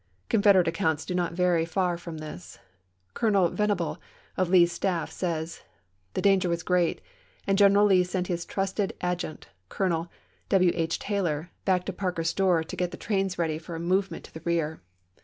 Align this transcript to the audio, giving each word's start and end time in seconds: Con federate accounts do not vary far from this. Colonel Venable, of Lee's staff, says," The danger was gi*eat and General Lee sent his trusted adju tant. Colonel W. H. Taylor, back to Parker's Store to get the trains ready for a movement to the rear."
Con 0.29 0.41
federate 0.41 0.67
accounts 0.67 1.05
do 1.05 1.13
not 1.13 1.33
vary 1.33 1.63
far 1.63 1.95
from 1.95 2.17
this. 2.17 2.57
Colonel 3.13 3.49
Venable, 3.49 3.99
of 4.35 4.49
Lee's 4.49 4.71
staff, 4.71 5.11
says," 5.11 5.61
The 6.15 6.23
danger 6.23 6.49
was 6.49 6.63
gi*eat 6.63 7.01
and 7.45 7.55
General 7.55 7.85
Lee 7.85 8.03
sent 8.03 8.25
his 8.25 8.43
trusted 8.43 8.93
adju 9.01 9.19
tant. 9.19 9.49
Colonel 9.69 10.09
W. 10.49 10.71
H. 10.73 10.97
Taylor, 10.97 11.51
back 11.65 11.85
to 11.85 11.93
Parker's 11.93 12.29
Store 12.29 12.63
to 12.63 12.75
get 12.75 12.89
the 12.89 12.97
trains 12.97 13.37
ready 13.37 13.59
for 13.59 13.75
a 13.75 13.79
movement 13.79 14.23
to 14.23 14.33
the 14.33 14.41
rear." 14.43 14.81